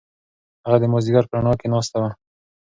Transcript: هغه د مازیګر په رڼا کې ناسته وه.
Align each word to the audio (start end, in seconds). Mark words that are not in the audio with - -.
هغه 0.65 0.77
د 0.81 0.85
مازیګر 0.91 1.23
په 1.27 1.35
رڼا 1.37 1.53
کې 1.59 1.67
ناسته 1.73 1.97
وه. 2.01 2.09